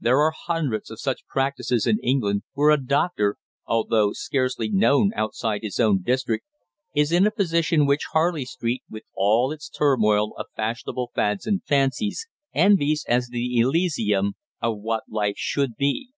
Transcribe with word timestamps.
There 0.00 0.18
are 0.22 0.32
hundreds 0.32 0.90
of 0.90 0.98
such 0.98 1.24
practices 1.28 1.86
in 1.86 2.00
England, 2.02 2.42
where 2.54 2.70
a 2.70 2.84
doctor, 2.84 3.36
although 3.64 4.12
scarcely 4.12 4.68
known 4.68 5.12
outside 5.14 5.60
his 5.62 5.78
own 5.78 6.02
district, 6.02 6.44
is 6.96 7.12
in 7.12 7.28
a 7.28 7.30
position 7.30 7.86
which 7.86 8.08
Harley 8.12 8.44
Street, 8.44 8.82
with 8.90 9.04
all 9.14 9.52
its 9.52 9.68
turmoil 9.68 10.34
of 10.36 10.46
fashionable 10.56 11.12
fads 11.14 11.46
and 11.46 11.62
fancies, 11.62 12.26
envies 12.52 13.04
as 13.08 13.28
the 13.28 13.56
elysium 13.60 14.32
of 14.60 14.78
what 14.78 15.04
life 15.08 15.36
should 15.38 15.76
be. 15.76 16.08